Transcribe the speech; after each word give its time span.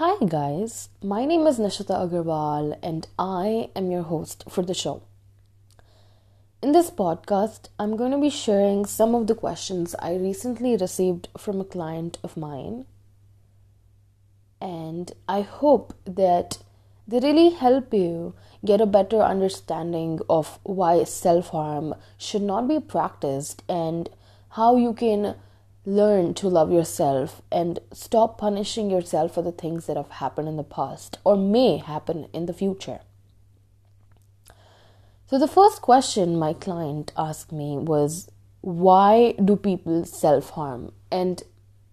Hi, 0.00 0.16
guys. 0.24 0.88
My 1.02 1.26
name 1.26 1.46
is 1.46 1.58
Nishita 1.58 1.94
Agarwal, 1.94 2.74
and 2.82 3.06
I 3.18 3.68
am 3.76 3.90
your 3.90 4.04
host 4.04 4.44
for 4.48 4.62
the 4.62 4.72
show. 4.72 5.02
In 6.62 6.72
this 6.72 6.90
podcast, 6.90 7.68
I'm 7.78 7.98
going 7.98 8.10
to 8.12 8.16
be 8.16 8.30
sharing 8.30 8.86
some 8.86 9.14
of 9.14 9.26
the 9.26 9.34
questions 9.34 9.94
I 9.98 10.14
recently 10.14 10.74
received 10.74 11.28
from 11.36 11.60
a 11.60 11.66
client 11.66 12.16
of 12.24 12.38
mine. 12.38 12.86
And 14.58 15.12
I 15.28 15.42
hope 15.42 15.92
that 16.06 16.56
they 17.06 17.20
really 17.20 17.50
help 17.50 17.92
you 17.92 18.32
get 18.64 18.80
a 18.80 18.86
better 18.86 19.20
understanding 19.20 20.20
of 20.30 20.58
why 20.62 21.04
self 21.04 21.48
harm 21.48 21.94
should 22.16 22.40
not 22.40 22.66
be 22.68 22.80
practiced 22.80 23.62
and 23.68 24.08
how 24.60 24.76
you 24.76 24.94
can 24.94 25.34
learn 25.86 26.34
to 26.34 26.48
love 26.48 26.70
yourself 26.70 27.40
and 27.50 27.78
stop 27.92 28.38
punishing 28.38 28.90
yourself 28.90 29.34
for 29.34 29.42
the 29.42 29.52
things 29.52 29.86
that 29.86 29.96
have 29.96 30.10
happened 30.10 30.48
in 30.48 30.56
the 30.56 30.62
past 30.62 31.18
or 31.24 31.36
may 31.36 31.78
happen 31.78 32.28
in 32.32 32.46
the 32.46 32.52
future. 32.52 33.00
So, 35.26 35.38
the 35.38 35.48
first 35.48 35.80
question 35.80 36.38
my 36.38 36.52
client 36.52 37.12
asked 37.16 37.52
me 37.52 37.76
was, 37.76 38.28
Why 38.62 39.32
do 39.32 39.56
people 39.56 40.04
self 40.04 40.50
harm? 40.50 40.92
And 41.10 41.42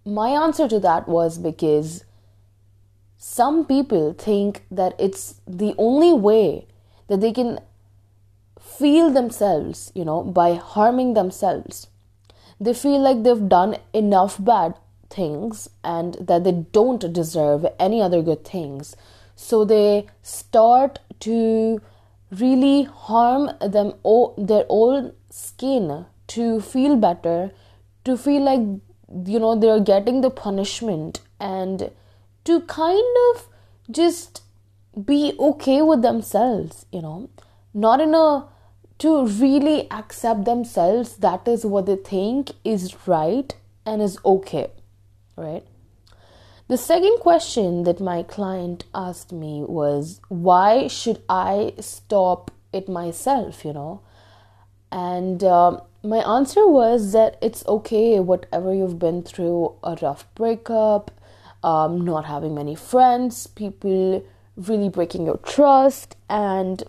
my 0.04 0.30
answer 0.30 0.66
to 0.68 0.80
that 0.80 1.08
was 1.08 1.38
because 1.38 2.04
some 3.16 3.64
people 3.64 4.12
think 4.12 4.64
that 4.70 4.94
it's 4.98 5.40
the 5.46 5.74
only 5.78 6.12
way 6.12 6.66
that 7.08 7.20
they 7.20 7.32
can 7.32 7.60
feel 8.60 9.10
themselves, 9.10 9.92
you 9.94 10.04
know, 10.04 10.22
by 10.22 10.54
harming 10.54 11.14
themselves. 11.14 11.86
They 12.60 12.74
feel 12.74 13.00
like 13.00 13.22
they've 13.22 13.48
done 13.48 13.76
enough 13.92 14.36
bad 14.42 14.74
things 15.10 15.68
and 15.84 16.14
that 16.14 16.44
they 16.44 16.52
don't 16.52 17.12
deserve 17.12 17.66
any 17.78 18.02
other 18.02 18.22
good 18.22 18.44
things. 18.44 18.96
So 19.36 19.64
they 19.64 20.06
start 20.22 20.98
to 21.20 21.80
really 22.30 22.84
harm 22.84 23.50
them 23.60 23.94
their 24.36 24.64
own 24.68 25.12
skin 25.30 26.06
to 26.28 26.60
feel 26.60 26.96
better, 26.96 27.52
to 28.04 28.16
feel 28.16 28.42
like 28.42 28.60
you 29.26 29.38
know 29.38 29.58
they're 29.58 29.80
getting 29.80 30.20
the 30.20 30.30
punishment 30.30 31.20
and 31.40 31.90
to 32.44 32.60
kind 32.62 33.16
of 33.30 33.48
just 33.90 34.42
be 35.04 35.34
okay 35.38 35.80
with 35.82 36.02
themselves, 36.02 36.84
you 36.92 37.00
know, 37.00 37.30
not 37.72 38.00
in 38.00 38.14
a 38.14 38.44
to 38.98 39.26
really 39.26 39.90
accept 39.90 40.44
themselves 40.44 41.16
that 41.16 41.46
is 41.46 41.64
what 41.64 41.86
they 41.86 41.96
think 41.96 42.50
is 42.64 43.06
right 43.06 43.54
and 43.86 44.02
is 44.02 44.18
okay, 44.24 44.70
right? 45.36 45.64
The 46.68 46.76
second 46.76 47.18
question 47.20 47.84
that 47.84 48.00
my 48.00 48.22
client 48.22 48.84
asked 48.94 49.32
me 49.32 49.64
was, 49.66 50.20
why 50.28 50.86
should 50.88 51.22
I 51.28 51.72
stop 51.80 52.50
it 52.72 52.88
myself, 52.88 53.64
you 53.64 53.72
know? 53.72 54.02
And 54.92 55.42
uh, 55.42 55.80
my 56.02 56.18
answer 56.18 56.66
was 56.66 57.12
that 57.12 57.38
it's 57.40 57.64
okay, 57.66 58.20
whatever 58.20 58.74
you've 58.74 58.98
been 58.98 59.22
through 59.22 59.76
a 59.82 59.96
rough 60.02 60.26
breakup, 60.34 61.10
um, 61.62 62.04
not 62.04 62.26
having 62.26 62.54
many 62.54 62.74
friends, 62.74 63.46
people 63.46 64.24
really 64.58 64.88
breaking 64.88 65.24
your 65.24 65.38
trust, 65.38 66.16
and 66.28 66.82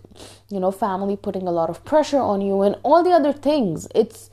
you 0.49 0.59
know, 0.59 0.71
family 0.71 1.15
putting 1.15 1.47
a 1.47 1.51
lot 1.51 1.69
of 1.69 1.85
pressure 1.85 2.19
on 2.19 2.41
you, 2.41 2.61
and 2.61 2.75
all 2.83 3.03
the 3.03 3.11
other 3.11 3.31
things. 3.31 3.87
It's 3.93 4.29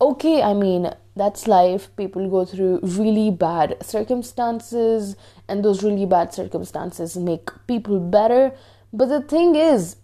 okay. 0.00 0.42
I 0.42 0.54
mean, 0.54 0.94
that's 1.16 1.48
life. 1.48 1.88
People 1.96 2.30
go 2.30 2.44
through 2.44 2.80
really 2.82 3.30
bad 3.30 3.76
circumstances, 3.82 5.16
and 5.48 5.64
those 5.64 5.82
really 5.82 6.06
bad 6.06 6.32
circumstances 6.32 7.16
make 7.16 7.50
people 7.66 7.98
better. 7.98 8.52
But 8.92 9.06
the 9.06 9.20
thing 9.20 9.56
is, 9.56 9.96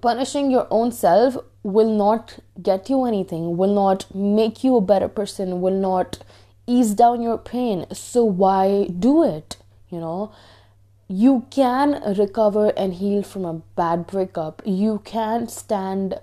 punishing 0.00 0.50
your 0.50 0.66
own 0.70 0.90
self 0.90 1.36
will 1.62 1.92
not 1.94 2.38
get 2.60 2.90
you 2.90 3.04
anything, 3.04 3.56
will 3.56 3.74
not 3.74 4.12
make 4.14 4.64
you 4.64 4.76
a 4.76 4.80
better 4.80 5.08
person, 5.08 5.60
will 5.60 5.78
not 5.78 6.18
ease 6.66 6.94
down 6.94 7.22
your 7.22 7.38
pain. 7.38 7.86
So 7.92 8.24
why 8.24 8.86
do 8.86 9.22
it? 9.22 9.58
You 9.90 10.00
know, 10.00 10.32
you 11.12 11.46
can 11.50 12.00
recover 12.16 12.68
and 12.74 12.94
heal 12.94 13.22
from 13.22 13.44
a 13.44 13.60
bad 13.76 14.06
breakup. 14.06 14.62
You 14.64 15.02
can 15.04 15.46
stand 15.46 16.18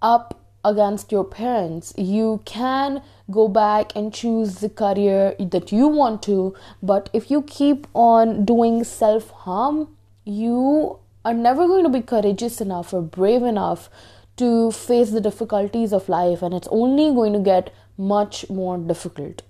up 0.00 0.40
against 0.64 1.12
your 1.12 1.24
parents. 1.24 1.92
You 1.98 2.40
can 2.46 3.02
go 3.30 3.46
back 3.46 3.92
and 3.94 4.14
choose 4.14 4.54
the 4.56 4.70
career 4.70 5.36
that 5.38 5.70
you 5.70 5.86
want 5.88 6.22
to. 6.22 6.54
But 6.82 7.10
if 7.12 7.30
you 7.30 7.42
keep 7.42 7.86
on 7.94 8.46
doing 8.46 8.84
self 8.84 9.30
harm, 9.30 9.88
you 10.24 10.98
are 11.24 11.34
never 11.34 11.66
going 11.66 11.84
to 11.84 11.90
be 11.90 12.00
courageous 12.00 12.60
enough 12.62 12.94
or 12.94 13.02
brave 13.02 13.42
enough 13.42 13.90
to 14.38 14.70
face 14.70 15.10
the 15.10 15.20
difficulties 15.20 15.92
of 15.92 16.08
life, 16.08 16.42
and 16.42 16.54
it's 16.54 16.68
only 16.70 17.12
going 17.14 17.32
to 17.34 17.38
get 17.38 17.72
much 17.98 18.48
more 18.48 18.78
difficult. 18.78 19.42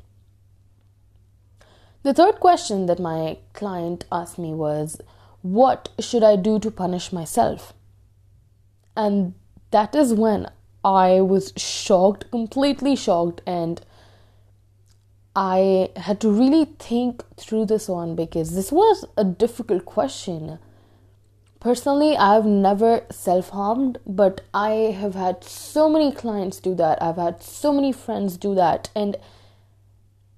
The 2.06 2.14
third 2.14 2.38
question 2.38 2.86
that 2.86 3.00
my 3.00 3.38
client 3.52 4.04
asked 4.12 4.38
me 4.38 4.54
was, 4.54 5.00
What 5.42 5.88
should 5.98 6.22
I 6.22 6.36
do 6.36 6.60
to 6.60 6.70
punish 6.70 7.12
myself? 7.12 7.72
And 8.96 9.34
that 9.72 9.92
is 9.96 10.14
when 10.14 10.48
I 10.84 11.20
was 11.20 11.52
shocked, 11.56 12.30
completely 12.30 12.94
shocked, 12.94 13.40
and 13.44 13.80
I 15.34 15.90
had 15.96 16.20
to 16.20 16.30
really 16.30 16.66
think 16.78 17.24
through 17.36 17.66
this 17.66 17.88
one 17.88 18.14
because 18.14 18.54
this 18.54 18.70
was 18.70 19.04
a 19.16 19.24
difficult 19.24 19.84
question. 19.84 20.60
Personally, 21.58 22.16
I've 22.16 22.46
never 22.46 23.04
self 23.10 23.48
harmed, 23.48 23.98
but 24.06 24.42
I 24.54 24.94
have 25.00 25.16
had 25.16 25.42
so 25.42 25.88
many 25.88 26.12
clients 26.12 26.60
do 26.60 26.76
that. 26.76 27.02
I've 27.02 27.16
had 27.16 27.42
so 27.42 27.72
many 27.72 27.90
friends 27.90 28.36
do 28.36 28.54
that. 28.54 28.90
And 28.94 29.16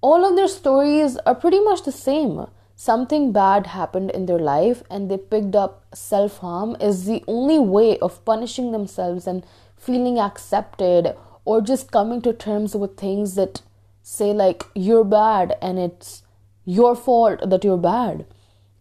all 0.01 0.25
of 0.25 0.37
their 0.37 0.49
stories 0.49 1.17
are 1.27 1.35
pretty 1.35 1.61
much 1.61 1.83
the 1.83 1.93
same. 1.93 2.47
Something 2.77 3.33
bad 3.33 3.67
happened 3.69 4.11
in 4.13 4.27
their 4.27 4.39
life 4.39 4.83
and 4.89 5.11
they 5.11 5.19
picked 5.19 5.57
up 5.57 5.85
self 5.95 6.39
harm 6.39 6.77
is 6.81 7.07
the 7.07 7.25
only 7.27 7.59
way 7.59 7.99
of 7.99 8.25
punishing 8.25 8.71
themselves 8.71 9.27
and 9.27 9.45
feeling 9.77 10.19
accepted 10.19 11.17
or 11.45 11.61
just 11.61 11.91
coming 11.91 12.23
to 12.23 12.33
terms 12.33 12.77
with 12.77 12.97
things 12.97 13.35
that 13.35 13.63
say, 14.03 14.33
like, 14.33 14.65
you're 14.75 15.05
bad 15.05 15.57
and 15.61 15.79
it's 15.79 16.23
your 16.65 16.95
fault 16.95 17.41
that 17.49 17.65
you're 17.65 17.77
bad. 17.77 18.27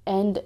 And 0.06 0.44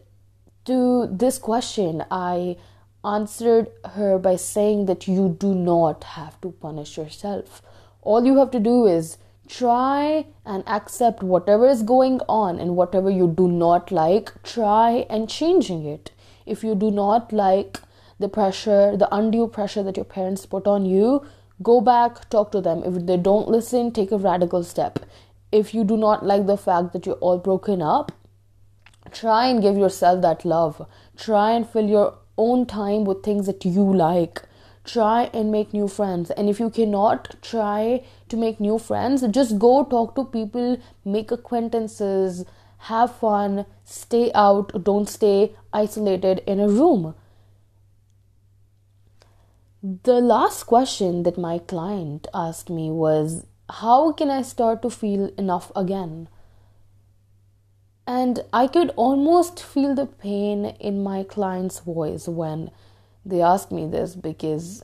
to 0.65 1.07
this 1.11 1.37
question, 1.37 2.03
I 2.09 2.57
answered 3.03 3.69
her 3.95 4.17
by 4.17 4.35
saying 4.35 4.85
that 4.85 5.07
you 5.07 5.35
do 5.39 5.53
not 5.53 6.03
have 6.03 6.39
to 6.41 6.51
punish 6.51 6.97
yourself. 6.97 7.61
All 8.01 8.25
you 8.25 8.37
have 8.37 8.51
to 8.51 8.59
do 8.59 8.85
is 8.85 9.17
try 9.51 10.25
and 10.45 10.63
accept 10.65 11.21
whatever 11.21 11.67
is 11.67 11.83
going 11.83 12.19
on 12.29 12.57
and 12.57 12.75
whatever 12.77 13.09
you 13.09 13.27
do 13.27 13.47
not 13.49 13.91
like 13.91 14.31
try 14.43 15.05
and 15.09 15.29
changing 15.29 15.85
it. 15.85 16.11
If 16.45 16.63
you 16.63 16.73
do 16.73 16.89
not 16.89 17.33
like 17.33 17.79
the 18.17 18.29
pressure 18.29 18.95
the 18.95 19.13
undue 19.13 19.47
pressure 19.47 19.83
that 19.83 19.97
your 19.97 20.05
parents 20.05 20.45
put 20.45 20.67
on 20.67 20.85
you 20.85 21.25
go 21.61 21.81
back 21.81 22.29
talk 22.29 22.51
to 22.53 22.61
them. 22.61 22.81
If 22.85 23.05
they 23.05 23.17
don't 23.17 23.49
listen 23.49 23.91
take 23.91 24.13
a 24.13 24.17
radical 24.17 24.63
step. 24.63 24.99
If 25.51 25.73
you 25.73 25.83
do 25.83 25.97
not 25.97 26.25
like 26.25 26.45
the 26.45 26.57
fact 26.57 26.93
that 26.93 27.05
you're 27.05 27.23
all 27.27 27.37
broken 27.37 27.81
up 27.81 28.13
try 29.11 29.47
and 29.47 29.61
give 29.61 29.77
yourself 29.77 30.21
that 30.21 30.45
love. 30.45 30.85
Try 31.17 31.51
and 31.51 31.67
fill 31.67 31.89
your 31.89 32.17
own 32.37 32.65
time 32.65 33.03
with 33.03 33.23
things 33.23 33.47
that 33.47 33.65
you 33.65 33.83
like 33.93 34.43
try 34.83 35.29
and 35.33 35.51
make 35.51 35.73
new 35.73 35.87
friends. 35.87 36.31
And 36.31 36.49
if 36.49 36.59
you 36.59 36.69
cannot 36.69 37.35
try 37.41 38.03
to 38.29 38.37
make 38.37 38.59
new 38.59 38.79
friends 38.79 39.25
just 39.27 39.59
go 39.59 39.83
talk 39.83 40.15
to 40.15 40.23
people 40.23 40.77
make 41.03 41.31
acquaintances 41.31 42.45
have 42.89 43.13
fun 43.15 43.65
stay 43.83 44.31
out 44.33 44.83
don't 44.83 45.09
stay 45.09 45.53
isolated 45.73 46.41
in 46.47 46.59
a 46.59 46.67
room. 46.67 47.13
The 50.03 50.21
last 50.21 50.63
question 50.63 51.23
that 51.23 51.37
my 51.37 51.59
client 51.59 52.27
asked 52.33 52.69
me 52.69 52.89
was 52.89 53.45
how 53.69 54.11
can 54.11 54.29
i 54.29 54.41
start 54.41 54.81
to 54.81 54.89
feel 54.89 55.25
enough 55.37 55.71
again? 55.75 56.27
And 58.07 58.39
i 58.51 58.67
could 58.67 58.91
almost 58.95 59.61
feel 59.61 59.93
the 59.93 60.07
pain 60.07 60.65
in 60.79 61.03
my 61.03 61.23
client's 61.23 61.79
voice 61.79 62.27
when 62.27 62.71
they 63.25 63.41
asked 63.41 63.71
me 63.71 63.87
this 63.87 64.15
because 64.15 64.83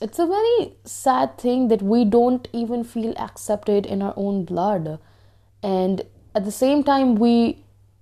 it's 0.00 0.18
a 0.18 0.26
very 0.26 0.74
sad 0.84 1.36
thing 1.38 1.68
that 1.68 1.82
we 1.82 2.04
don't 2.04 2.48
even 2.52 2.84
feel 2.84 3.14
accepted 3.16 3.86
in 3.86 4.02
our 4.02 4.14
own 4.16 4.44
blood 4.44 4.98
and 5.62 6.02
at 6.34 6.44
the 6.44 6.52
same 6.52 6.82
time 6.82 7.14
we 7.14 7.58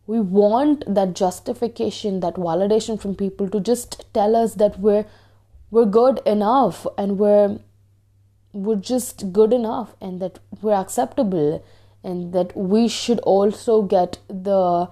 we 0.07 0.21
want 0.21 0.83
that 0.93 1.15
justification 1.15 2.21
that 2.21 2.35
validation 2.35 3.01
from 3.01 3.15
people 3.15 3.49
to 3.49 3.61
just 3.61 4.05
tell 4.15 4.35
us 4.35 4.55
that 4.55 4.79
we're 4.79 5.05
we're 5.71 5.85
good 5.85 6.21
enough 6.27 6.87
and 6.97 7.19
we're 7.19 7.59
we're 8.53 8.77
just 8.77 9.33
good 9.33 9.53
enough 9.53 9.95
and 10.01 10.21
that 10.21 10.39
we're 10.63 10.75
acceptable 10.75 11.65
and 12.03 12.33
that 12.33 12.57
we 12.57 12.89
should 12.89 13.21
also 13.21 13.83
get 13.83 14.19
the 14.29 14.89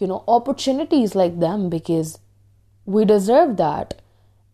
you 0.00 0.06
know, 0.06 0.24
opportunities 0.26 1.14
like 1.14 1.38
them 1.38 1.68
because 1.68 2.18
we 2.86 3.04
deserve 3.04 3.56
that. 3.58 3.99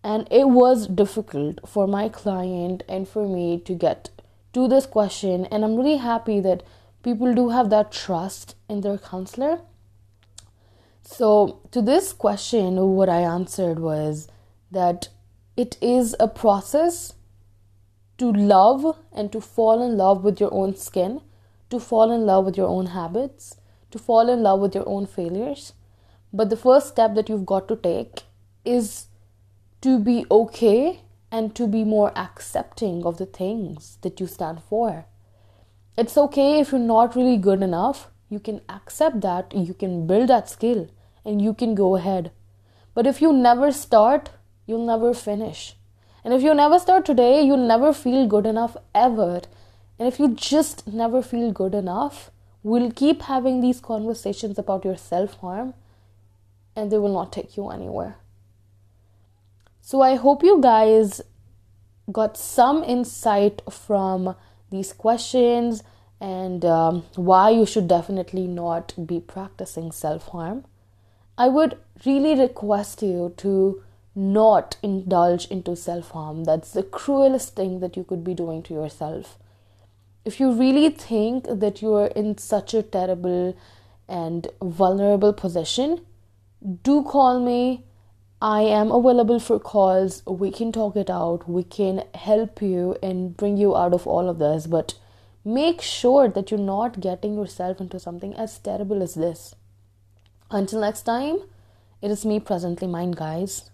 And 0.07 0.29
it 0.31 0.49
was 0.51 0.87
difficult 0.87 1.69
for 1.69 1.89
my 1.89 2.09
client 2.09 2.85
and 2.89 3.09
for 3.09 3.27
me 3.27 3.59
to 3.65 3.75
get 3.75 4.11
to 4.53 4.69
this 4.69 4.87
question. 4.87 5.47
And 5.47 5.65
I'm 5.65 5.75
really 5.75 5.97
happy 5.97 6.39
that 6.43 6.63
people 7.03 7.35
do 7.35 7.49
have 7.49 7.71
that 7.71 7.91
trust 7.91 8.55
in 8.69 8.83
their 8.83 8.99
counselor. 8.99 9.63
So, 11.03 11.59
to 11.73 11.83
this 11.83 12.13
question, 12.13 12.77
what 12.95 13.09
I 13.09 13.23
answered 13.23 13.81
was 13.81 14.29
that 14.71 15.09
it 15.57 15.77
is 15.81 16.15
a 16.21 16.29
process 16.29 17.15
to 18.19 18.31
love 18.33 18.97
and 19.13 19.33
to 19.33 19.41
fall 19.41 19.83
in 19.83 19.97
love 19.97 20.23
with 20.23 20.41
your 20.41 20.55
own 20.55 20.77
skin, 20.77 21.21
to 21.71 21.81
fall 21.81 22.13
in 22.13 22.27
love 22.27 22.45
with 22.45 22.57
your 22.57 22.69
own 22.69 22.87
habits, 22.95 23.57
to 23.91 23.99
fall 23.99 24.29
in 24.29 24.45
love 24.45 24.61
with 24.61 24.77
your 24.77 24.89
own 24.89 25.07
failures. 25.07 25.73
But 26.33 26.51
the 26.51 26.57
first 26.57 26.91
step 26.91 27.17
that 27.17 27.29
you've 27.29 27.47
got 27.47 27.67
to 27.67 27.75
take 27.75 28.23
is 28.65 29.07
to 29.81 29.99
be 29.99 30.25
okay 30.31 31.01
and 31.31 31.55
to 31.55 31.67
be 31.67 31.85
more 31.85 32.17
accepting 32.17 33.05
of 33.05 33.19
the 33.19 33.27
things 33.27 33.99
that 34.03 34.21
you 34.21 34.27
stand 34.27 34.63
for. 34.63 35.07
It's 35.97 36.17
okay 36.17 36.61
if 36.61 36.73
you're 36.73 36.81
not 36.81 37.17
really 37.17 37.37
good 37.37 37.63
enough. 37.63 38.09
You 38.29 38.41
can 38.41 38.61
accept 38.69 39.21
that, 39.23 39.55
you 39.55 39.75
can 39.75 40.07
build 40.07 40.29
that 40.29 40.49
skill, 40.49 40.89
and 41.25 41.41
you 41.41 41.55
can 41.55 41.75
go 41.75 41.97
ahead. 41.97 42.33
But 42.95 43.07
if 43.07 43.21
you 43.21 43.33
never 43.33 43.73
start, 43.73 44.31
you'll 44.67 44.87
never 44.87 45.15
finish. 45.15 45.75
And 46.25 46.35
if 46.35 46.43
you 46.43 46.55
never 46.55 46.79
start 46.79 47.05
today, 47.05 47.43
you'll 47.43 47.69
never 47.69 47.93
feel 47.93 48.27
good 48.27 48.47
enough 48.47 48.77
ever. 48.95 49.43
And 49.99 50.09
if 50.09 50.19
you 50.19 50.35
just 50.35 50.87
never 50.87 51.23
feel 51.23 51.53
good 51.53 51.75
enough, 51.75 52.31
we'll 52.63 52.91
keep 52.91 53.23
having 53.23 53.61
these 53.61 53.81
conversations 53.81 54.59
about 54.59 54.85
your 54.85 54.97
self 54.97 55.35
harm 55.35 55.75
and 56.75 56.91
they 56.91 56.99
will 56.99 57.13
not 57.13 57.33
take 57.33 57.57
you 57.57 57.71
anywhere. 57.71 58.17
So 59.87 60.01
I 60.01 60.17
hope 60.17 60.43
you 60.43 60.61
guys 60.61 61.21
got 62.11 62.37
some 62.37 62.83
insight 62.83 63.63
from 63.71 64.35
these 64.69 64.93
questions 64.93 65.85
and 66.21 66.65
um, 66.65 67.05
why 67.15 67.51
you 67.51 67.65
should 67.65 67.87
definitely 67.87 68.49
not 68.49 68.95
be 69.07 69.21
practicing 69.21 69.93
self 69.93 70.27
harm. 70.31 70.65
I 71.39 71.47
would 71.47 71.79
really 72.05 72.35
request 72.35 73.01
you 73.01 73.33
to 73.37 73.85
not 74.17 74.77
indulge 74.83 75.47
into 75.53 75.77
self 75.77 76.11
harm. 76.11 76.43
That's 76.43 76.73
the 76.73 76.83
cruelest 76.83 77.55
thing 77.55 77.79
that 77.79 77.97
you 77.97 78.03
could 78.03 78.25
be 78.25 78.35
doing 78.35 78.65
to 78.65 78.75
yourself. 78.75 79.39
If 80.25 80.41
you 80.41 80.51
really 80.51 80.91
think 80.91 81.45
that 81.49 81.81
you 81.81 81.95
are 81.95 82.09
in 82.09 82.39
such 82.39 82.75
a 82.75 82.83
terrible 82.83 83.57
and 84.09 84.49
vulnerable 84.61 85.33
position, 85.33 86.05
do 86.83 87.05
call 87.05 87.39
me. 87.39 87.85
I 88.41 88.63
am 88.63 88.91
available 88.91 89.41
for 89.41 89.59
calls. 89.59 90.23
We 90.27 90.51
can 90.51 90.71
talk 90.71 90.95
it 90.97 91.09
out. 91.09 91.49
We 91.49 91.63
can 91.63 92.05
help 92.15 92.61
you 92.61 92.97
and 93.03 93.37
bring 93.37 93.57
you 93.57 93.75
out 93.75 93.95
of 93.95 94.07
all 94.07 94.29
of 94.29 94.39
this. 94.39 94.67
But 94.67 94.95
make 95.45 95.81
sure 95.81 96.29
that 96.29 96.51
you're 96.51 96.61
not 96.61 97.01
getting 97.01 97.35
yourself 97.35 97.81
into 97.81 97.99
something 97.99 98.35
as 98.35 98.59
terrible 98.59 99.03
as 99.03 99.15
this. 99.15 99.55
Until 100.51 100.83
next 100.83 101.03
time, 101.03 101.39
it 102.03 102.11
is 102.11 102.27
me, 102.27 102.39
presently 102.39 102.87
mine, 102.87 103.13
guys. 103.13 103.71